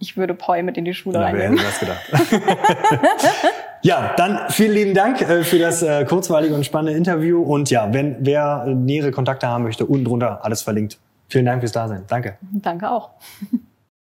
[0.00, 1.58] Ich würde Poi mit in die Schule Na, wer reinnehmen.
[1.58, 2.42] hätte das gedacht?
[3.82, 7.40] ja, dann vielen lieben Dank äh, für das äh, kurzweilige und spannende Interview.
[7.40, 10.98] Und ja, wenn wer äh, nähere Kontakte haben möchte, unten drunter alles verlinkt.
[11.28, 12.02] Vielen Dank fürs Dasein.
[12.08, 12.36] Danke.
[12.40, 13.10] Danke auch.